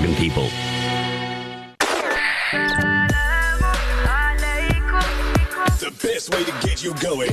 bargain 0.00 0.16
people. 0.16 0.48
The 5.78 5.92
best 6.02 6.34
way 6.34 6.44
to 6.44 6.52
get 6.66 6.82
you 6.82 6.94
going. 6.94 7.30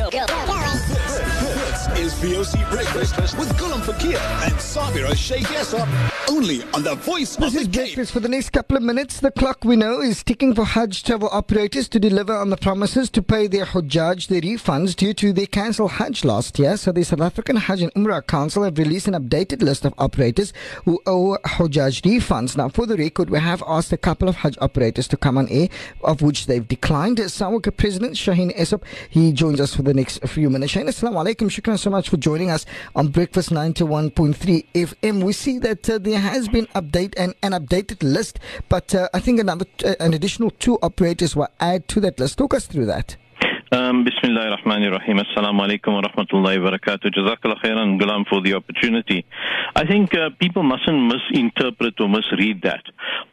This 1.68 1.88
is 1.98 2.14
VOC 2.16 2.70
Breakfast 2.70 3.38
with 3.38 3.50
Gulam 3.58 3.82
Fakir 3.84 4.18
and 4.18 4.54
Sabira 4.56 5.16
Sheikh 5.16 5.46
Yasab. 5.46 6.17
Only 6.30 6.62
on 6.74 6.84
the 6.84 6.96
voice 6.96 7.38
This 7.38 7.56
of 7.56 7.62
is 7.62 7.68
the 7.70 7.78
breakfast 7.78 8.12
for 8.12 8.20
the 8.20 8.28
next 8.28 8.50
couple 8.50 8.76
of 8.76 8.84
minutes. 8.84 9.22
The 9.22 9.32
clock 9.32 9.64
we 9.64 9.78
know 9.78 10.02
is 10.02 10.24
ticking 10.24 10.54
for 10.54 10.66
Hajj 10.66 11.04
travel 11.04 11.30
operators 11.32 11.88
to 11.88 12.00
deliver 12.00 12.36
on 12.36 12.50
the 12.50 12.58
promises 12.58 13.10
to 13.12 13.22
pay 13.22 13.48
their 13.48 13.66
Hujjaj 13.66 14.28
their 14.28 14.42
refunds 14.42 14.94
due 14.94 15.14
to 15.14 15.32
their 15.32 15.46
cancelled 15.46 15.92
Hajj 15.92 16.26
last 16.26 16.60
year. 16.60 16.76
So 16.76 16.92
the 16.92 17.04
South 17.04 17.22
African 17.22 17.56
Hajj 17.56 17.84
and 17.84 17.94
Umrah 17.94 18.28
Council 18.28 18.64
have 18.64 18.78
released 18.78 19.08
an 19.08 19.14
updated 19.14 19.62
list 19.62 19.86
of 19.86 19.94
operators 19.98 20.52
who 20.84 21.00
owe 21.06 21.38
Hujjaj 21.46 22.02
refunds. 22.02 22.58
Now, 22.58 22.68
for 22.68 22.86
the 22.86 22.98
record, 22.98 23.30
we 23.30 23.40
have 23.40 23.64
asked 23.66 23.94
a 23.94 23.98
couple 23.98 24.28
of 24.28 24.36
Hajj 24.36 24.58
operators 24.60 25.08
to 25.08 25.18
come 25.18 25.38
on 25.38 25.48
air, 25.48 25.70
of 26.04 26.22
which 26.22 26.48
they've 26.48 26.68
declined. 26.68 27.20
Sahuc 27.20 27.76
President 27.78 28.16
Shaheen 28.16 28.54
Essop, 28.58 28.84
he 29.10 29.32
joins 29.32 29.62
us 29.62 29.74
for 29.74 29.82
the 29.82 29.94
next 29.94 30.28
few 30.28 30.50
minutes. 30.50 30.74
Shaheen, 30.74 30.90
assalamu 30.90 31.24
alaikum. 31.24 31.50
Shukran 31.50 31.80
so 31.80 31.90
much 31.90 32.10
for 32.10 32.18
joining 32.18 32.52
us 32.52 32.66
on 32.98 33.08
Breakfast 33.08 33.50
91.3 33.50 34.66
FM. 34.74 35.24
We 35.24 35.32
see 35.32 35.58
that 35.60 35.90
uh, 35.90 36.00
there 36.18 36.32
has 36.32 36.48
been 36.48 36.66
update 36.68 37.14
and 37.16 37.36
an 37.44 37.52
updated 37.52 38.02
list, 38.02 38.40
but 38.70 38.96
uh, 38.96 39.08
I 39.14 39.20
think 39.20 39.40
another 39.40 39.66
uh, 39.86 39.94
an 40.00 40.16
additional 40.16 40.50
two 40.50 40.80
operators 40.82 41.36
were 41.36 41.50
added 41.60 41.88
to 41.90 42.00
that 42.02 42.20
list. 42.20 42.40
Talk 42.40 42.56
us 42.56 42.66
through 42.66 42.88
that. 42.88 43.18
Um, 43.70 44.06
Bismillah 44.06 44.52
ar-Rahman 44.52 44.84
ar-Rahim. 44.84 45.18
Assalamu 45.18 45.60
alaikum 45.60 45.88
wa 45.88 46.02
rahmatullahi 46.02 46.64
wa 46.64 46.72
barakatuh. 46.72 47.14
Jazakallah 47.14 47.62
khairan, 47.62 48.00
Gulam, 48.00 48.26
for 48.26 48.42
the 48.42 48.54
opportunity. 48.54 49.26
I 49.76 49.86
think 49.86 50.16
uh, 50.16 50.30
people 50.40 50.64
mustn't 50.64 51.12
misinterpret 51.12 52.00
or 52.00 52.08
misread 52.08 52.62
that. 52.62 52.84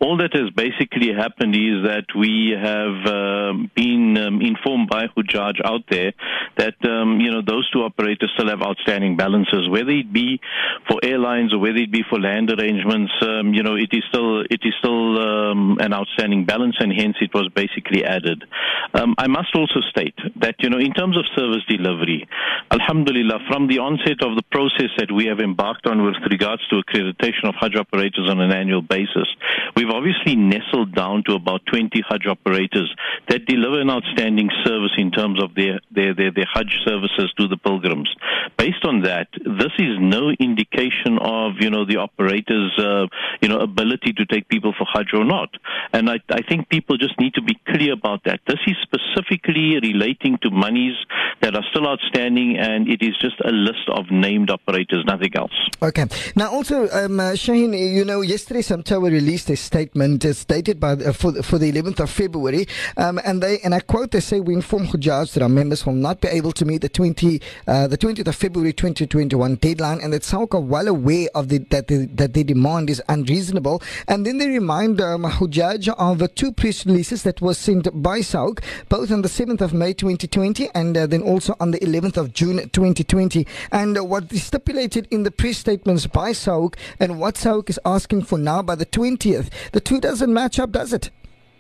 All 0.00 0.16
that 0.16 0.34
has 0.34 0.50
basically 0.50 1.12
happened 1.12 1.54
is 1.54 1.84
that 1.86 2.06
we 2.18 2.50
have 2.50 3.06
um 3.06 3.70
been 3.76 4.18
um, 4.18 4.40
informed 4.40 4.88
by 4.88 5.06
Hujjaj 5.06 5.64
out 5.64 5.84
there 5.88 6.12
that, 6.56 6.74
um, 6.84 7.20
you 7.20 7.30
know, 7.30 7.40
those 7.40 7.70
two 7.70 7.84
operators 7.84 8.32
still 8.34 8.48
have 8.48 8.60
outstanding 8.60 9.16
balances, 9.16 9.68
whether 9.68 9.90
it 9.90 10.12
be 10.12 10.40
for 10.88 10.98
airlines 11.04 11.54
or 11.54 11.60
whether 11.60 11.78
it 11.78 11.92
be 11.92 12.02
for 12.10 12.18
land 12.18 12.50
arrangements, 12.50 13.12
um, 13.22 13.54
you 13.54 13.62
know, 13.62 13.76
it 13.76 13.90
is 13.92 14.02
still, 14.08 14.40
it 14.40 14.60
is 14.64 14.74
still 14.80 15.18
um, 15.20 15.78
an 15.78 15.92
outstanding 15.92 16.44
balance 16.44 16.74
and 16.80 16.92
hence 16.92 17.16
it 17.20 17.32
was 17.32 17.48
basically 17.54 18.04
added. 18.04 18.42
I 18.92 19.26
must 19.26 19.54
also 19.54 19.80
state 19.90 20.14
that, 20.36 20.56
you 20.60 20.70
know, 20.70 20.78
in 20.78 20.92
terms 20.92 21.16
of 21.16 21.24
service 21.36 21.64
delivery, 21.68 22.26
Alhamdulillah, 22.70 23.40
from 23.48 23.68
the 23.68 23.78
onset 23.78 24.22
of 24.22 24.36
the 24.36 24.42
process 24.50 24.90
that 24.98 25.12
we 25.12 25.26
have 25.26 25.40
embarked 25.40 25.86
on 25.86 26.04
with 26.04 26.16
regards 26.30 26.66
to 26.68 26.82
accreditation 26.82 27.44
of 27.44 27.54
Hajj 27.54 27.76
operators 27.76 28.28
on 28.28 28.40
an 28.40 28.52
annual 28.52 28.82
basis, 28.82 29.28
we've 29.76 29.90
obviously 29.90 30.36
nestled 30.36 30.94
down 30.94 31.22
to 31.24 31.34
about 31.34 31.66
20 31.66 32.02
Hajj 32.08 32.26
operators 32.26 32.94
that 33.28 33.46
deliver 33.46 33.80
an 33.80 33.90
outstanding 33.90 34.50
service 34.64 34.92
in 34.96 35.10
terms 35.10 35.42
of 35.42 35.54
their, 35.54 35.80
their, 35.90 36.14
their, 36.14 36.32
their 36.32 36.48
Hajj 36.52 36.72
services 36.84 37.32
to 37.38 37.48
the 37.48 37.56
pilgrims. 37.56 38.12
Based 38.56 38.84
on 38.84 39.02
that, 39.02 39.28
this 39.32 39.72
is 39.78 39.98
no 40.00 40.30
indication 40.30 41.18
of, 41.20 41.52
you 41.60 41.70
know, 41.70 41.84
the 41.84 41.96
operators, 41.96 42.72
uh, 42.78 43.06
you 43.40 43.48
know, 43.48 43.60
ability 43.60 44.12
to 44.14 44.26
take 44.26 44.48
people 44.48 44.74
for 44.76 44.86
Hajj 44.92 45.12
or 45.14 45.24
not. 45.24 45.50
And 45.92 46.08
I, 46.08 46.18
I 46.30 46.42
think 46.42 46.68
people 46.68 46.96
just 46.96 47.18
need 47.20 47.34
to 47.34 47.42
be 47.42 47.58
clear 47.68 47.92
about 47.92 48.24
that. 48.24 48.40
This 48.46 48.60
is 48.66 48.76
specifically 48.82 49.76
relating 50.14 50.38
to 50.42 50.50
monies 50.50 50.94
that 51.40 51.54
are 51.54 51.62
still 51.70 51.86
outstanding, 51.86 52.56
and 52.58 52.88
it 52.88 53.02
is 53.02 53.16
just 53.20 53.36
a 53.44 53.50
list 53.50 53.88
of 53.88 54.10
named 54.10 54.50
operators, 54.50 55.04
nothing 55.06 55.34
else. 55.36 55.52
Okay. 55.82 56.06
Now, 56.36 56.50
also, 56.50 56.88
um, 56.90 57.20
uh, 57.20 57.32
Shaheen, 57.32 57.78
you 57.78 58.04
know, 58.04 58.20
yesterday 58.20 58.60
Samtoa 58.60 59.10
released 59.10 59.50
a 59.50 59.56
statement. 59.56 60.24
It's 60.24 60.44
dated 60.44 60.80
by 60.80 60.92
uh, 60.92 61.12
for, 61.12 61.42
for 61.42 61.58
the 61.58 61.70
11th 61.70 62.00
of 62.00 62.10
February, 62.10 62.66
um, 62.96 63.20
and 63.24 63.42
they 63.42 63.58
and 63.60 63.74
I 63.74 63.80
quote: 63.80 64.12
"They 64.12 64.20
say 64.20 64.40
we 64.40 64.54
inform 64.54 64.86
Hujjaj 64.86 65.34
that 65.34 65.42
our 65.42 65.48
members 65.48 65.84
will 65.84 65.94
not 65.94 66.20
be 66.20 66.28
able 66.28 66.52
to 66.52 66.64
meet 66.64 66.82
the 66.82 66.88
20 66.88 67.40
uh, 67.66 67.86
the 67.88 67.98
20th 67.98 68.28
of 68.28 68.36
February 68.36 68.72
2021 68.72 69.56
deadline, 69.56 70.00
and 70.00 70.12
that 70.12 70.22
Sahuc 70.22 70.54
are 70.54 70.60
well 70.60 70.88
aware 70.88 71.28
of 71.34 71.48
the 71.48 71.58
that 71.70 71.88
the, 71.88 72.06
that 72.14 72.34
their 72.34 72.44
demand 72.44 72.90
is 72.90 73.02
unreasonable." 73.08 73.82
And 74.08 74.26
then 74.26 74.38
they 74.38 74.48
remind 74.48 75.00
um, 75.00 75.24
Hujjaj 75.24 75.88
of 75.88 76.22
uh, 76.22 76.28
two 76.34 76.52
press 76.52 76.86
releases 76.86 77.22
that 77.24 77.40
were 77.40 77.54
sent 77.54 77.88
by 78.02 78.20
Sahuc, 78.20 78.62
both 78.88 79.10
on 79.10 79.22
the 79.22 79.28
7th 79.28 79.60
of 79.60 79.72
May 79.72 79.92
2020 80.04 80.68
and 80.74 80.94
uh, 80.98 81.06
then 81.06 81.22
also 81.22 81.56
on 81.60 81.70
the 81.70 81.78
11th 81.78 82.18
of 82.18 82.34
June 82.34 82.68
2020. 82.68 83.46
And 83.72 83.96
uh, 83.96 84.04
what 84.04 84.30
is 84.30 84.44
stipulated 84.44 85.08
in 85.10 85.22
the 85.22 85.30
press 85.30 85.56
statements 85.56 86.06
by 86.06 86.32
Sahuc 86.32 86.74
and 87.00 87.18
what 87.18 87.36
Sahuc 87.36 87.70
is 87.70 87.80
asking 87.86 88.24
for 88.24 88.36
now 88.38 88.60
by 88.60 88.74
the 88.74 88.84
20th, 88.84 89.48
the 89.72 89.80
two 89.80 90.00
doesn't 90.00 90.32
match 90.32 90.58
up, 90.58 90.72
does 90.72 90.92
it? 90.92 91.10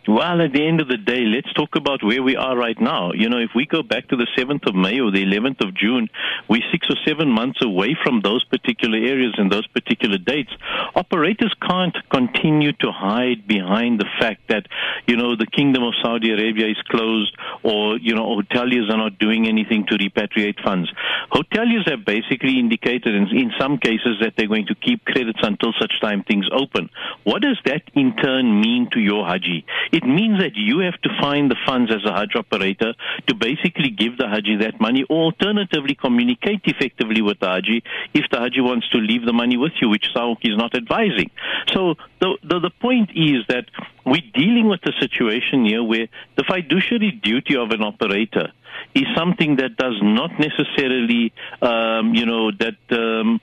Well, 0.06 0.42
at 0.42 0.52
the 0.52 0.66
end 0.66 0.82
of 0.82 0.88
the 0.88 0.98
day, 0.98 1.24
let's 1.24 1.50
talk 1.54 1.76
about 1.76 2.04
where 2.04 2.22
we 2.22 2.36
are 2.36 2.54
right 2.54 2.78
now. 2.78 3.12
You 3.12 3.30
know, 3.30 3.38
if 3.38 3.50
we 3.54 3.64
go 3.64 3.82
back 3.82 4.06
to 4.08 4.16
the 4.16 4.26
7th 4.36 4.68
of 4.68 4.74
May 4.74 5.00
or 5.00 5.10
the 5.10 5.24
11th 5.24 5.66
of 5.66 5.74
June, 5.74 6.10
we're 6.46 6.60
six 6.70 6.86
or 6.90 6.96
seven 7.08 7.30
months 7.30 7.64
away 7.64 7.96
from 8.04 8.20
those 8.20 8.44
particular 8.44 8.98
areas 8.98 9.32
and 9.38 9.50
those 9.50 9.66
particular 9.68 10.18
dates. 10.18 10.50
Operators 10.94 11.54
can't 11.66 11.96
continue 12.10 12.72
to 12.72 12.92
hide 12.92 13.48
behind 13.48 13.98
the 13.98 14.04
fact 14.20 14.42
that, 14.48 14.66
you 15.06 15.16
know, 15.16 15.36
the 15.36 15.46
Kingdom 15.46 15.82
of 15.84 15.94
Saudi 16.02 16.32
Arabia 16.32 16.68
is 16.68 16.82
closed 16.90 17.34
or, 17.62 17.96
you 17.96 18.14
know, 18.14 18.26
hoteliers 18.36 18.90
are 18.90 18.98
not 18.98 19.18
doing 19.18 19.48
anything 19.48 19.86
to 19.86 19.96
repatriate 19.96 20.62
funds. 20.62 20.92
Hoteliers 21.32 21.88
have 21.88 22.04
basically 22.04 22.58
indicated 22.58 23.14
in, 23.14 23.28
in 23.34 23.52
some 23.58 23.78
cases 23.78 24.20
that 24.20 24.34
they're 24.36 24.48
going 24.48 24.66
to 24.66 24.74
keep 24.74 25.02
credits 25.06 25.40
until 25.42 25.72
such 25.80 25.98
time 26.02 26.24
things 26.24 26.46
open. 26.52 26.90
What 27.22 27.40
does 27.40 27.58
that 27.64 27.82
in 27.94 28.14
turn 28.16 28.60
mean 28.60 28.90
to 28.92 29.00
your 29.00 29.24
Haji? 29.24 29.64
It 29.94 30.02
means 30.02 30.40
that 30.40 30.56
you 30.56 30.80
have 30.80 31.00
to 31.02 31.10
find 31.20 31.48
the 31.48 31.54
funds 31.64 31.92
as 31.92 32.04
a 32.04 32.12
Hajj 32.12 32.34
operator 32.34 32.94
to 33.28 33.34
basically 33.36 33.90
give 33.90 34.18
the 34.18 34.26
Haji 34.26 34.56
that 34.56 34.80
money 34.80 35.04
or 35.08 35.26
alternatively 35.26 35.94
communicate 35.94 36.62
effectively 36.64 37.22
with 37.22 37.38
the 37.38 37.46
Haji 37.46 37.84
if 38.12 38.24
the 38.32 38.38
Haji 38.40 38.60
wants 38.60 38.88
to 38.90 38.98
leave 38.98 39.24
the 39.24 39.32
money 39.32 39.56
with 39.56 39.70
you, 39.80 39.88
which 39.88 40.06
Sahuc 40.12 40.38
is 40.42 40.56
not 40.56 40.74
advising. 40.74 41.30
So 41.72 41.94
the, 42.20 42.36
the, 42.42 42.58
the 42.58 42.70
point 42.80 43.10
is 43.14 43.46
that 43.48 43.66
we're 44.04 44.28
dealing 44.34 44.66
with 44.68 44.80
a 44.84 44.92
situation 44.98 45.64
here 45.64 45.84
where 45.84 46.08
the 46.36 46.42
fiduciary 46.42 47.12
duty 47.12 47.56
of 47.56 47.70
an 47.70 47.84
operator 47.84 48.48
is 48.96 49.04
something 49.16 49.54
that 49.56 49.76
does 49.76 49.94
not 50.02 50.32
necessarily, 50.40 51.32
um, 51.62 52.14
you 52.16 52.26
know, 52.26 52.50
that 52.50 52.78
um, 52.90 53.40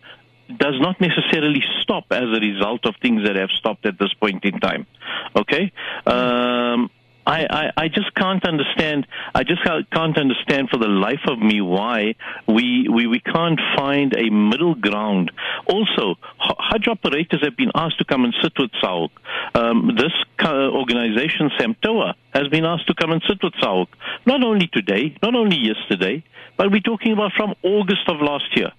does 0.58 0.76
not 0.80 1.00
necessarily 1.00 1.64
stop 1.82 2.06
as 2.12 2.24
a 2.24 2.40
result 2.40 2.86
of 2.86 2.96
things 3.02 3.24
that 3.26 3.36
have 3.36 3.50
stopped 3.52 3.86
at 3.86 3.98
this 4.00 4.14
point 4.14 4.44
in 4.46 4.60
time. 4.60 4.86
Okay? 5.36 5.72
Um, 6.06 6.90
I, 7.26 7.46
I, 7.50 7.72
I 7.84 7.88
just 7.88 8.14
can't 8.16 8.44
understand. 8.48 9.06
I 9.36 9.44
just 9.44 9.62
can't 9.64 10.18
understand 10.18 10.70
for 10.70 10.78
the 10.78 10.88
life 10.88 11.22
of 11.28 11.40
me 11.40 11.62
why 11.62 12.16
we, 12.48 12.88
we, 12.90 13.08
we 13.08 13.20
can't 13.20 13.60
find 13.76 14.16
a 14.16 14.30
middle 14.30 14.76
ground. 14.76 15.32
Also, 15.68 16.16
Hajj 16.40 16.88
operators 16.88 17.44
have 17.44 17.56
been 17.56 17.72
asked 17.76 18.00
to 18.00 18.06
come 18.06 18.26
and 18.26 18.34
sit 18.42 18.54
with 18.58 18.72
Sahuc. 18.84 19.12
Um, 19.54 19.96
this 19.98 20.12
organization, 20.44 21.52
Samtoa, 21.60 22.16
has 22.34 22.48
been 22.48 22.66
asked 22.66 22.88
to 22.88 22.96
come 22.96 23.12
and 23.12 23.22
sit 23.28 23.38
with 23.44 23.54
Sahuc. 23.54 23.88
Not 24.26 24.44
only 24.44 24.68
today, 24.68 25.16
not 25.22 25.36
only 25.36 25.58
yesterday, 25.58 26.24
but 26.58 26.72
we're 26.72 26.82
talking 26.82 27.14
about 27.14 27.34
from 27.38 27.54
August 27.64 28.08
of 28.08 28.20
last 28.20 28.56
year. 28.56 28.72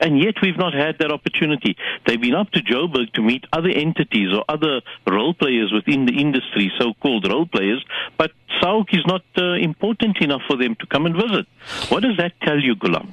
And 0.00 0.18
yet 0.18 0.34
we've 0.42 0.58
not 0.58 0.74
had 0.74 0.98
that 0.98 1.10
opportunity. 1.10 1.76
They've 2.06 2.20
been 2.20 2.34
up 2.34 2.50
to 2.52 2.60
Joburg 2.60 3.12
to 3.14 3.22
meet 3.22 3.44
other 3.52 3.70
entities 3.70 4.32
or 4.32 4.44
other 4.48 4.82
role 5.06 5.34
players 5.34 5.72
within 5.72 6.06
the 6.06 6.20
industry, 6.20 6.70
so-called 6.78 7.26
role 7.28 7.46
players, 7.46 7.84
but 8.18 8.32
Sahuc 8.60 8.92
is 8.92 9.04
not 9.06 9.22
uh, 9.38 9.54
important 9.54 10.18
enough 10.18 10.42
for 10.46 10.56
them 10.56 10.74
to 10.76 10.86
come 10.86 11.06
and 11.06 11.14
visit. 11.14 11.46
What 11.88 12.02
does 12.02 12.16
that 12.18 12.32
tell 12.42 12.58
you, 12.58 12.76
Gulam? 12.76 13.08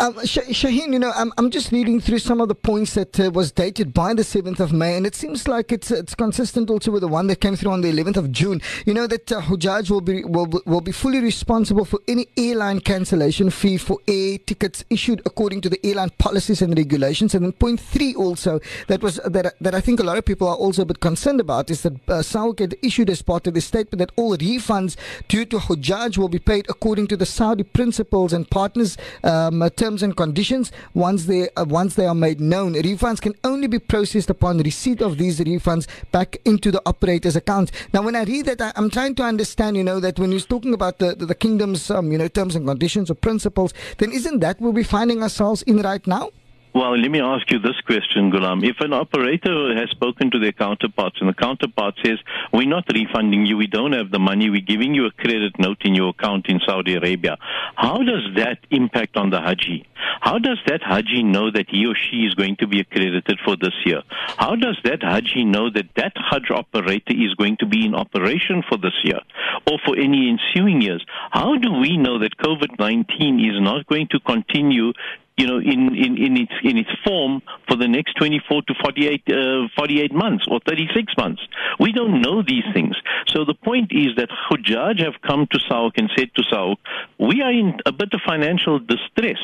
Um, 0.00 0.14
Sh- 0.24 0.38
Shaheen, 0.50 0.92
you 0.92 1.00
know, 1.00 1.10
I'm, 1.16 1.32
I'm 1.38 1.50
just 1.50 1.72
reading 1.72 1.98
through 2.00 2.20
some 2.20 2.40
of 2.40 2.46
the 2.46 2.54
points 2.54 2.94
that 2.94 3.18
uh, 3.18 3.32
was 3.32 3.50
dated 3.50 3.92
by 3.92 4.14
the 4.14 4.22
7th 4.22 4.60
of 4.60 4.72
May, 4.72 4.96
and 4.96 5.04
it 5.04 5.16
seems 5.16 5.48
like 5.48 5.72
it's 5.72 5.90
it's 5.90 6.14
consistent 6.14 6.70
also 6.70 6.92
with 6.92 7.00
the 7.00 7.08
one 7.08 7.26
that 7.26 7.40
came 7.40 7.56
through 7.56 7.72
on 7.72 7.80
the 7.80 7.90
11th 7.90 8.16
of 8.16 8.30
June. 8.30 8.60
You 8.86 8.94
know 8.94 9.08
that 9.08 9.32
uh, 9.32 9.40
Hujjaj 9.40 9.90
will 9.90 10.00
be 10.00 10.22
will, 10.24 10.46
will 10.66 10.80
be 10.80 10.92
fully 10.92 11.18
responsible 11.20 11.84
for 11.84 11.98
any 12.06 12.28
airline 12.36 12.78
cancellation 12.78 13.50
fee 13.50 13.76
for 13.76 13.98
air 14.06 14.38
tickets 14.38 14.84
issued 14.88 15.20
according 15.26 15.62
to 15.62 15.68
the 15.68 15.84
airline 15.84 16.10
policies 16.18 16.62
and 16.62 16.78
regulations. 16.78 17.34
And 17.34 17.44
then 17.44 17.52
point 17.52 17.80
three 17.80 18.14
also 18.14 18.60
that 18.86 19.02
was 19.02 19.16
that 19.24 19.54
that 19.60 19.74
I 19.74 19.80
think 19.80 19.98
a 19.98 20.04
lot 20.04 20.16
of 20.16 20.24
people 20.24 20.46
are 20.46 20.54
also 20.54 20.82
a 20.82 20.86
bit 20.86 21.00
concerned 21.00 21.40
about 21.40 21.70
is 21.70 21.82
that 21.82 22.08
uh, 22.08 22.22
had 22.56 22.76
issued 22.82 23.10
as 23.10 23.20
part 23.20 23.48
of 23.48 23.54
the 23.54 23.60
statement 23.60 23.98
that 23.98 24.12
all 24.14 24.36
refunds 24.36 24.94
due 25.26 25.44
to 25.46 25.58
Hujjaj 25.58 26.16
will 26.18 26.28
be 26.28 26.38
paid 26.38 26.66
according 26.68 27.08
to 27.08 27.16
the 27.16 27.26
Saudi 27.26 27.64
principles 27.64 28.32
and 28.32 28.48
partners 28.48 28.96
um, 29.24 29.60
terms 29.88 30.02
and 30.02 30.14
conditions 30.18 30.70
once 30.92 31.24
they 31.24 31.48
uh, 31.56 31.64
once 31.64 31.94
they 31.94 32.06
are 32.06 32.14
made 32.14 32.40
known. 32.40 32.74
Refunds 32.74 33.22
can 33.22 33.34
only 33.42 33.66
be 33.66 33.78
processed 33.78 34.28
upon 34.28 34.58
receipt 34.58 35.00
of 35.00 35.16
these 35.16 35.40
refunds 35.40 35.86
back 36.12 36.36
into 36.44 36.70
the 36.70 36.82
operator's 36.84 37.36
account. 37.36 37.72
Now, 37.94 38.02
when 38.02 38.14
I 38.14 38.24
read 38.24 38.44
that, 38.46 38.60
I, 38.60 38.72
I'm 38.76 38.90
trying 38.90 39.14
to 39.14 39.22
understand, 39.22 39.78
you 39.78 39.84
know, 39.84 39.98
that 40.00 40.18
when 40.18 40.30
you're 40.30 40.52
talking 40.54 40.74
about 40.74 40.98
the 40.98 41.14
the, 41.14 41.24
the 41.24 41.34
kingdom's 41.34 41.90
um, 41.90 42.12
you 42.12 42.18
know 42.18 42.28
terms 42.28 42.54
and 42.54 42.66
conditions 42.66 43.10
or 43.10 43.14
principles, 43.14 43.72
then 43.96 44.12
isn't 44.12 44.40
that 44.40 44.60
where 44.60 44.72
we're 44.72 44.84
finding 44.84 45.22
ourselves 45.22 45.62
in 45.62 45.80
right 45.80 46.06
now? 46.06 46.28
Well, 46.74 46.98
let 46.98 47.10
me 47.10 47.20
ask 47.20 47.50
you 47.50 47.58
this 47.58 47.80
question, 47.86 48.30
Gulam. 48.30 48.62
If 48.62 48.80
an 48.80 48.92
operator 48.92 49.74
has 49.74 49.88
spoken 49.90 50.30
to 50.30 50.38
their 50.38 50.52
counterparts 50.52 51.16
and 51.18 51.28
the 51.28 51.34
counterpart 51.34 51.94
says, 52.04 52.18
we're 52.52 52.68
not 52.68 52.84
refunding 52.92 53.46
you, 53.46 53.56
we 53.56 53.66
don't 53.66 53.92
have 53.92 54.10
the 54.10 54.18
money, 54.18 54.50
we're 54.50 54.60
giving 54.60 54.94
you 54.94 55.06
a 55.06 55.10
credit 55.10 55.58
note 55.58 55.78
in 55.82 55.94
your 55.94 56.10
account 56.10 56.46
in 56.48 56.60
Saudi 56.66 56.94
Arabia, 56.94 57.38
how 57.74 57.98
does 57.98 58.34
that 58.36 58.58
impact 58.70 59.16
on 59.16 59.30
the 59.30 59.40
Haji? 59.40 59.86
How 60.20 60.38
does 60.38 60.58
that 60.66 60.82
Haji 60.82 61.22
know 61.22 61.50
that 61.50 61.70
he 61.70 61.86
or 61.86 61.94
she 61.94 62.26
is 62.26 62.34
going 62.34 62.56
to 62.56 62.66
be 62.66 62.80
accredited 62.80 63.38
for 63.44 63.56
this 63.56 63.74
year? 63.86 64.02
How 64.36 64.54
does 64.54 64.78
that 64.84 65.02
Haji 65.02 65.46
know 65.46 65.70
that 65.70 65.86
that 65.96 66.12
Hajj 66.16 66.50
operator 66.50 67.14
is 67.14 67.34
going 67.34 67.56
to 67.60 67.66
be 67.66 67.86
in 67.86 67.94
operation 67.94 68.62
for 68.68 68.76
this 68.76 68.94
year 69.04 69.20
or 69.66 69.78
for 69.86 69.96
any 69.96 70.28
ensuing 70.28 70.82
years? 70.82 71.04
How 71.30 71.56
do 71.56 71.72
we 71.72 71.96
know 71.96 72.18
that 72.18 72.36
COVID-19 72.36 73.40
is 73.48 73.60
not 73.60 73.86
going 73.86 74.08
to 74.10 74.20
continue 74.20 74.92
you 75.38 75.46
know, 75.46 75.58
in, 75.58 75.94
in, 75.94 76.18
in 76.18 76.36
its 76.36 76.52
in 76.64 76.76
its 76.76 76.90
form 77.04 77.40
for 77.68 77.76
the 77.76 77.86
next 77.86 78.14
24 78.14 78.62
to 78.62 78.74
48, 78.82 79.22
uh, 79.28 79.68
48 79.76 80.12
months 80.12 80.44
or 80.50 80.60
36 80.66 81.12
months. 81.16 81.40
We 81.78 81.92
don't 81.92 82.20
know 82.20 82.42
these 82.42 82.64
things. 82.74 82.96
So 83.28 83.44
the 83.44 83.54
point 83.54 83.92
is 83.92 84.16
that 84.16 84.28
Hujjaj 84.50 84.98
have 85.04 85.22
come 85.22 85.46
to 85.52 85.58
Sahuc 85.58 85.92
and 85.96 86.10
said 86.16 86.30
to 86.34 86.42
Sahuc, 86.42 86.76
we 87.18 87.40
are 87.42 87.52
in 87.52 87.78
a 87.86 87.92
bit 87.92 88.12
of 88.12 88.20
financial 88.26 88.78
distress. 88.80 89.38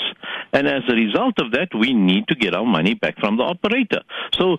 And 0.52 0.66
as 0.66 0.82
a 0.88 0.94
result 0.94 1.38
of 1.38 1.52
that, 1.52 1.68
we 1.74 1.92
need 1.94 2.26
to 2.28 2.34
get 2.34 2.54
our 2.54 2.66
money 2.66 2.94
back 2.94 3.18
from 3.20 3.36
the 3.36 3.44
operator. 3.44 4.02
So 4.32 4.58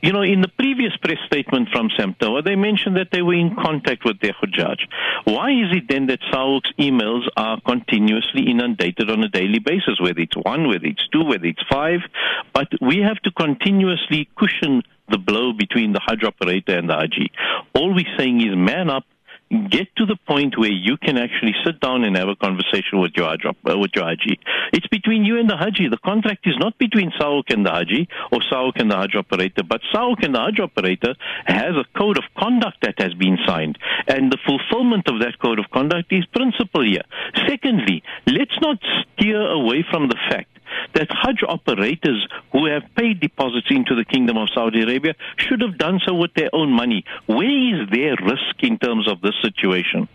you 0.00 0.12
know, 0.12 0.22
in 0.22 0.40
the 0.40 0.48
previous 0.48 0.96
press 0.96 1.18
statement 1.26 1.68
from 1.72 1.88
SAMTOA, 1.90 2.44
they 2.44 2.56
mentioned 2.56 2.96
that 2.96 3.08
they 3.10 3.22
were 3.22 3.34
in 3.34 3.56
contact 3.56 4.04
with 4.04 4.20
their 4.20 4.32
Hujjaj. 4.32 4.78
Why 5.24 5.50
is 5.50 5.76
it 5.76 5.84
then 5.88 6.06
that 6.06 6.20
Sahuc's 6.32 6.72
emails 6.78 7.26
are 7.36 7.60
continuously 7.60 8.48
inundated 8.48 9.10
on 9.10 9.24
a 9.24 9.28
daily 9.28 9.58
basis, 9.58 10.00
whether 10.00 10.20
it's 10.20 10.36
one, 10.36 10.68
whether 10.68 10.86
it's 10.86 11.06
two, 11.08 11.24
whether 11.24 11.46
it's 11.46 11.62
five? 11.70 12.00
But 12.54 12.68
we 12.80 12.98
have 12.98 13.18
to 13.22 13.30
continuously 13.32 14.28
cushion 14.36 14.82
the 15.10 15.18
blow 15.18 15.52
between 15.52 15.92
the 15.92 16.00
Hajj 16.06 16.24
operator 16.24 16.76
and 16.76 16.88
the 16.88 16.94
Haji. 16.94 17.32
All 17.74 17.94
we're 17.94 18.16
saying 18.16 18.40
is 18.40 18.54
man 18.54 18.90
up, 18.90 19.04
get 19.50 19.94
to 19.96 20.06
the 20.06 20.16
point 20.26 20.58
where 20.58 20.70
you 20.70 20.96
can 20.96 21.16
actually 21.16 21.54
sit 21.64 21.80
down 21.80 22.04
and 22.04 22.16
have 22.16 22.28
a 22.28 22.36
conversation 22.36 23.00
with 23.00 23.12
your, 23.16 23.28
uh, 23.28 23.78
with 23.78 23.90
your 23.94 24.04
Haji. 24.04 24.38
It's 24.72 24.86
between 24.88 25.24
you 25.24 25.38
and 25.38 25.48
the 25.48 25.56
Haji. 25.56 25.88
The 25.88 25.98
contract 25.98 26.46
is 26.46 26.54
not 26.58 26.78
between 26.78 27.10
Sahuc 27.18 27.44
and 27.50 27.64
the 27.64 27.70
Haji 27.70 28.08
or 28.30 28.40
Sahuc 28.40 28.80
and 28.80 28.90
the 28.90 28.96
Hajj 28.96 29.16
operator, 29.16 29.62
but 29.62 29.80
Sahuc 29.92 30.24
and 30.24 30.34
the 30.34 30.40
Hajj 30.40 30.60
operator 30.60 31.14
has 31.46 31.74
a 31.76 31.84
code 31.98 32.18
of 32.18 32.24
conduct 32.36 32.78
that 32.82 32.94
has 32.98 33.14
been 33.14 33.38
signed. 33.46 33.78
And 34.06 34.30
the 34.30 34.38
fulfillment 34.46 35.08
of 35.08 35.20
that 35.20 35.38
code 35.38 35.58
of 35.58 35.70
conduct 35.70 36.12
is 36.12 36.24
principle 36.26 36.84
here. 36.84 37.04
Secondly, 37.46 38.02
let's 38.26 38.58
not 38.60 38.78
steer 39.16 39.40
away 39.40 39.84
from 39.90 40.08
the 40.08 40.16
fact 40.30 40.57
that 40.94 41.08
Hajj 41.10 41.42
operators 41.46 42.26
who 42.52 42.66
have 42.66 42.82
paid 42.96 43.20
deposits 43.20 43.68
into 43.70 43.94
the 43.94 44.04
Kingdom 44.04 44.36
of 44.36 44.48
Saudi 44.54 44.82
Arabia 44.82 45.14
should 45.36 45.60
have 45.60 45.78
done 45.78 46.00
so 46.06 46.14
with 46.14 46.34
their 46.34 46.50
own 46.52 46.70
money. 46.72 47.04
Where 47.26 47.82
is 47.82 47.88
their 47.90 48.16
risk 48.22 48.62
in 48.62 48.78
terms 48.78 49.08
of 49.08 49.20
this 49.20 49.34
situation? 49.42 50.08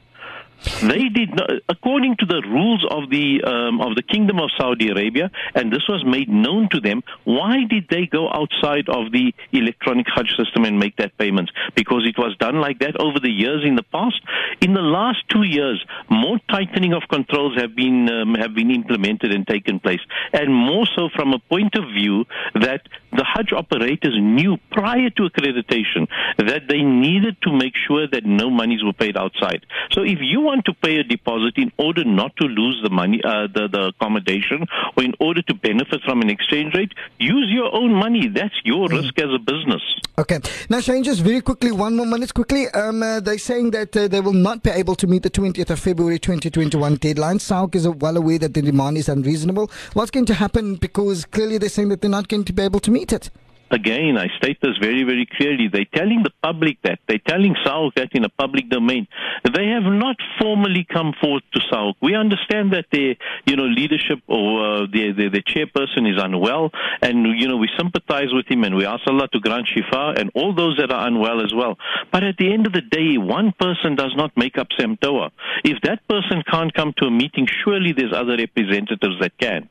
They 0.81 1.09
did 1.09 1.35
not, 1.35 1.49
according 1.67 2.17
to 2.17 2.25
the 2.25 2.41
rules 2.47 2.85
of 2.89 3.09
the 3.09 3.43
um, 3.43 3.81
of 3.81 3.95
the 3.95 4.03
Kingdom 4.03 4.39
of 4.39 4.49
Saudi 4.57 4.89
Arabia, 4.89 5.29
and 5.55 5.71
this 5.71 5.83
was 5.89 6.03
made 6.05 6.29
known 6.29 6.69
to 6.69 6.79
them. 6.79 7.03
Why 7.25 7.65
did 7.69 7.87
they 7.89 8.05
go 8.05 8.29
outside 8.31 8.87
of 8.87 9.11
the 9.11 9.33
electronic 9.51 10.07
Hajj 10.13 10.35
system 10.37 10.63
and 10.63 10.79
make 10.79 10.95
that 10.97 11.17
payment? 11.17 11.51
Because 11.75 12.05
it 12.07 12.17
was 12.17 12.35
done 12.37 12.61
like 12.61 12.79
that 12.79 12.99
over 12.99 13.19
the 13.19 13.29
years 13.29 13.63
in 13.65 13.75
the 13.75 13.83
past. 13.83 14.21
In 14.61 14.73
the 14.73 14.81
last 14.81 15.19
two 15.29 15.43
years, 15.43 15.83
more 16.09 16.39
tightening 16.49 16.93
of 16.93 17.03
controls 17.09 17.57
have 17.57 17.75
been 17.75 18.09
um, 18.09 18.35
have 18.35 18.53
been 18.55 18.71
implemented 18.71 19.33
and 19.33 19.45
taken 19.45 19.79
place, 19.79 20.01
and 20.31 20.53
more 20.53 20.87
so 20.95 21.09
from 21.15 21.33
a 21.33 21.39
point 21.39 21.75
of 21.75 21.85
view 21.89 22.25
that 22.55 22.87
the 23.15 23.23
Hajj 23.23 23.53
operators 23.53 24.15
knew 24.19 24.57
prior 24.71 25.09
to 25.11 25.29
accreditation 25.29 26.07
that 26.37 26.67
they 26.67 26.81
needed 26.81 27.37
to 27.43 27.53
make 27.53 27.73
sure 27.87 28.07
that 28.07 28.25
no 28.25 28.49
monies 28.49 28.83
were 28.83 28.93
paid 28.93 29.17
outside. 29.17 29.65
So 29.91 30.01
if 30.01 30.19
you 30.21 30.41
want 30.41 30.65
to 30.65 30.73
pay 30.73 30.97
a 30.97 31.03
deposit 31.03 31.57
in 31.57 31.71
order 31.77 32.03
not 32.03 32.35
to 32.37 32.45
lose 32.45 32.79
the 32.83 32.89
money, 32.89 33.21
uh, 33.23 33.47
the, 33.53 33.67
the 33.67 33.93
accommodation, 33.95 34.65
or 34.97 35.03
in 35.03 35.13
order 35.19 35.41
to 35.43 35.53
benefit 35.53 36.01
from 36.05 36.21
an 36.21 36.29
exchange 36.29 36.73
rate, 36.73 36.91
use 37.19 37.49
your 37.49 37.73
own 37.73 37.93
money. 37.93 38.27
That's 38.27 38.55
your 38.63 38.87
mm. 38.87 39.01
risk 39.01 39.17
as 39.19 39.29
a 39.33 39.39
business. 39.39 39.81
Okay. 40.17 40.39
Now, 40.69 40.77
Shaheen, 40.77 41.03
just 41.03 41.21
very 41.21 41.41
quickly, 41.41 41.71
one 41.71 41.95
more 41.95 42.05
minute 42.05 42.33
quickly. 42.33 42.67
Um, 42.69 43.01
uh, 43.01 43.19
they're 43.19 43.37
saying 43.37 43.71
that 43.71 43.95
uh, 43.97 44.07
they 44.07 44.21
will 44.21 44.33
not 44.33 44.61
be 44.61 44.69
able 44.69 44.95
to 44.95 45.07
meet 45.07 45.23
the 45.23 45.29
20th 45.29 45.69
of 45.71 45.79
February 45.79 46.19
2021 46.19 46.95
deadline. 46.97 47.39
Sahuc 47.39 47.75
is 47.75 47.87
well 47.87 48.17
aware 48.17 48.37
that 48.37 48.53
the 48.53 48.61
demand 48.61 48.97
is 48.97 49.09
unreasonable. 49.09 49.71
What's 49.93 50.11
going 50.11 50.27
to 50.27 50.35
happen? 50.35 50.75
Because 50.75 51.25
clearly 51.25 51.57
they're 51.57 51.69
saying 51.69 51.89
that 51.89 52.01
they're 52.01 52.11
not 52.11 52.27
going 52.27 52.43
to 52.45 52.53
be 52.53 52.61
able 52.61 52.79
to 52.81 52.91
meet 52.91 53.02
it 53.11 53.29
again, 53.73 54.17
I 54.17 54.27
state 54.37 54.59
this 54.61 54.77
very, 54.77 55.03
very 55.03 55.25
clearly. 55.25 55.67
They're 55.67 55.85
telling 55.93 56.23
the 56.23 56.31
public 56.41 56.77
that. 56.83 56.99
They're 57.07 57.25
telling 57.27 57.55
Sahuc 57.65 57.95
that 57.95 58.09
in 58.13 58.23
a 58.23 58.29
public 58.29 58.69
domain. 58.69 59.07
They 59.43 59.67
have 59.67 59.83
not 59.83 60.15
formally 60.39 60.85
come 60.89 61.13
forth 61.19 61.43
to 61.53 61.59
Sahuc. 61.71 61.95
We 62.01 62.15
understand 62.15 62.73
that 62.73 62.85
their, 62.91 63.15
you 63.45 63.55
know, 63.55 63.65
leadership 63.65 64.19
or 64.27 64.83
uh, 64.83 64.87
their, 64.91 65.13
their, 65.13 65.29
their 65.29 65.41
chairperson 65.41 66.09
is 66.09 66.21
unwell, 66.21 66.69
and, 67.01 67.25
you 67.39 67.47
know, 67.47 67.57
we 67.57 67.69
sympathize 67.77 68.31
with 68.31 68.47
him 68.47 68.63
and 68.63 68.75
we 68.75 68.85
ask 68.85 69.01
Allah 69.07 69.27
to 69.33 69.39
grant 69.39 69.67
shifa 69.67 70.19
and 70.19 70.29
all 70.35 70.53
those 70.53 70.77
that 70.77 70.91
are 70.91 71.07
unwell 71.07 71.43
as 71.43 71.53
well. 71.53 71.77
But 72.11 72.23
at 72.23 72.37
the 72.37 72.53
end 72.53 72.67
of 72.67 72.73
the 72.73 72.81
day, 72.81 73.17
one 73.17 73.53
person 73.59 73.95
does 73.95 74.13
not 74.15 74.35
make 74.37 74.57
up 74.57 74.67
SAMTOA. 74.79 75.31
If 75.63 75.81
that 75.81 76.07
person 76.07 76.43
can't 76.49 76.73
come 76.73 76.93
to 76.97 77.05
a 77.05 77.11
meeting, 77.11 77.47
surely 77.63 77.91
there's 77.91 78.13
other 78.13 78.37
representatives 78.37 79.19
that 79.19 79.37
can. 79.37 79.69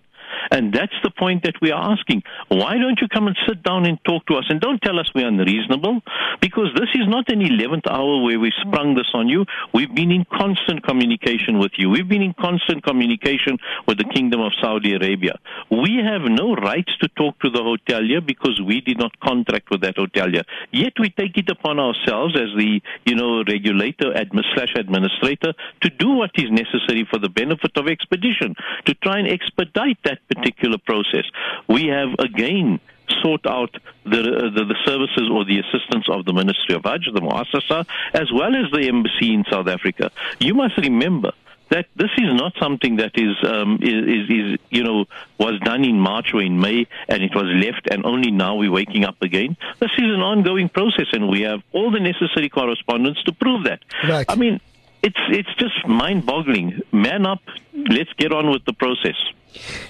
And 0.51 0.73
that's 0.73 0.95
the 1.03 1.11
point 1.11 1.45
that 1.45 1.55
we 1.61 1.71
are 1.71 1.93
asking. 1.93 2.23
Why 2.49 2.79
don't 2.79 3.01
you 3.01 3.09
come 3.09 3.27
and 3.27 3.37
sit 3.47 3.63
down 3.63 3.87
and 3.87 3.99
talk 4.05 4.27
to 4.27 4.35
us? 4.35 4.45
And 4.49 4.61
don't 4.61 4.81
tell 4.83 4.99
us 4.99 5.11
we're 5.15 5.29
unreasonable, 5.29 6.01
because 6.41 6.69
this 6.75 6.89
is 6.95 7.09
not 7.09 7.31
an 7.31 7.41
11th 7.41 7.87
hour 7.91 8.23
where 8.23 8.39
we 8.39 8.53
sprung 8.61 8.95
this 8.95 9.11
on 9.15 9.29
you. 9.29 9.45
We've 9.73 9.95
been 9.95 10.11
in 10.11 10.25
constant 10.25 10.85
communication 10.85 11.59
with 11.59 11.73
you. 11.77 11.91
We've 11.91 12.09
been 12.09 12.23
in 12.23 12.35
constant 12.35 12.85
communication 12.85 13.59
with 13.87 13.99
the 13.99 14.05
Kingdom 14.05 14.41
of 14.41 14.53
Saudi 14.61 14.95
Arabia. 14.95 15.39
We 15.71 16.01
have 16.05 16.23
no 16.23 16.55
rights 16.55 16.97
to 17.01 17.09
talk 17.09 17.39
to 17.41 17.51
the 17.51 17.61
hotelier 17.61 18.25
because 18.25 18.61
we 18.65 18.81
did 18.81 18.99
not 18.99 19.19
contract 19.21 19.71
with 19.71 19.83
that 19.83 19.97
hotelier. 19.97 20.45
Yet 20.71 20.95
we 20.99 21.11
take 21.11 21.37
it 21.37 21.49
upon 21.51 21.79
ourselves 21.79 22.35
as 22.37 22.49
the, 22.57 22.81
you 23.05 23.15
know, 23.15 23.45
regulator 23.45 24.13
slash 24.55 24.75
administrator 24.77 25.53
to 25.83 25.91
do 25.91 26.11
what 26.11 26.31
is 26.37 26.51
necessary 26.51 27.07
for 27.11 27.19
the 27.19 27.29
benefit 27.29 27.77
of 27.77 27.87
expedition, 27.89 28.55
to 28.87 28.95
try 28.95 29.19
and 29.19 29.29
expedite 29.29 29.99
that 30.05 30.19
particular 30.29 30.79
process. 30.79 31.25
We 31.69 31.87
have 31.87 32.11
again 32.19 32.81
sought 33.23 33.47
out 33.47 33.77
the, 34.05 34.51
the, 34.55 34.65
the, 34.65 34.77
services 34.85 35.29
or 35.31 35.45
the 35.45 35.59
assistance 35.59 36.07
of 36.09 36.25
the 36.25 36.33
Ministry 36.33 36.75
of 36.75 36.85
Hajj, 36.85 37.09
the 37.13 37.21
Muassasa, 37.21 37.87
as 38.15 38.33
well 38.33 38.55
as 38.55 38.71
the 38.73 38.89
embassy 38.89 39.35
in 39.35 39.45
South 39.51 39.69
Africa. 39.69 40.11
You 40.39 40.55
must 40.55 40.79
remember 40.79 41.33
that 41.73 41.87
this 41.97 42.11
is 42.19 42.35
not 42.35 42.53
something 42.61 42.97
that 42.97 43.13
is, 43.15 43.35
um, 43.45 43.79
is, 43.81 44.05
is, 44.07 44.31
is, 44.31 44.59
you 44.71 44.85
know, 44.85 45.07
was 45.39 45.59
done 45.61 45.85
in 45.85 45.99
March 45.99 46.35
or 46.35 46.43
in 46.43 46.61
May 46.61 46.87
and 47.09 47.23
it 47.23 47.35
was 47.35 47.47
left 47.47 47.89
and 47.91 48.05
only 48.05 48.31
now 48.31 48.57
we're 48.57 48.71
waking 48.71 49.05
up 49.05 49.17
again. 49.23 49.57
This 49.81 49.91
is 49.97 50.05
an 50.05 50.21
ongoing 50.21 50.69
process 50.69 51.07
and 51.13 51.29
we 51.29 51.43
have 51.43 51.63
all 51.73 51.91
the 51.91 52.01
necessary 52.01 52.51
correspondence 52.51 53.23
to 53.25 53.33
prove 53.33 53.65
that. 53.65 53.81
Right. 54.07 54.27
I 54.29 54.35
mean, 54.35 54.61
it's, 55.03 55.19
it's 55.29 55.55
just 55.59 55.87
mind-boggling. 55.87 56.81
Man 56.93 57.27
up. 57.27 57.41
Let's 57.75 58.13
get 58.19 58.33
on 58.33 58.51
with 58.51 58.65
the 58.65 58.73
process. 58.73 59.17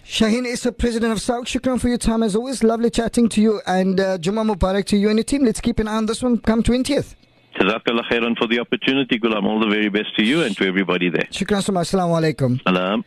Shaheen 0.04 0.47
Essop, 0.47 0.78
President 0.78 1.12
of 1.12 1.19
Sahuc, 1.19 1.45
shukran 1.45 1.81
for 1.81 1.88
your 1.88 1.99
time 1.99 2.23
as 2.23 2.35
always. 2.35 2.64
Lovely 2.64 2.90
chatting 2.90 3.28
to 3.28 3.40
you 3.40 3.61
and 3.66 4.00
uh, 4.00 4.19
Juma 4.19 4.42
Mubarak 4.42 4.87
to 4.87 4.97
you 4.97 5.09
and 5.09 5.19
your 5.19 5.25
team. 5.25 5.45
Let's 5.45 5.61
keep 5.61 5.78
an 5.78 5.87
eye 5.88 5.97
on 5.97 6.07
this 6.07 6.23
one 6.23 6.38
come 6.38 6.62
20th. 6.62 7.14
Jazakallah 7.57 8.04
khairan 8.11 8.37
for 8.37 8.47
the 8.49 8.59
opportunity, 8.59 9.19
Gulam. 9.19 9.45
All 9.45 9.61
the 9.61 9.69
very 9.69 9.88
best 9.88 10.16
to 10.16 10.25
you 10.25 10.42
and 10.42 10.57
to 10.57 10.66
everybody 10.66 11.11
there. 11.11 11.28
Shukran 11.31 11.62
so 11.62 11.73
much. 11.73 11.88
Assalamu 11.88 12.35
alaikum. 12.35 12.61
Salam. 12.64 13.04